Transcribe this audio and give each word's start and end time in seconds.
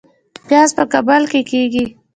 پیاز 0.47 0.69
په 0.77 0.83
کابل 0.91 1.21
کې 1.31 1.41
کیږي 1.49 1.85